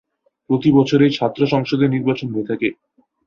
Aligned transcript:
প্রতি 0.49 0.69
বছর 0.77 0.99
এই 1.01 1.11
ছাত্র 1.17 1.41
সংসদে 1.47 1.85
নির্বাচন 1.87 2.27
হয়ে 2.33 2.49
থাকে। 2.51 2.67